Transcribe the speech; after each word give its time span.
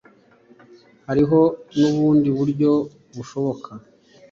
Hariho 1.07 1.39
nubundi 1.79 2.27
buryo 2.37 2.71
bushoboka 3.15 3.69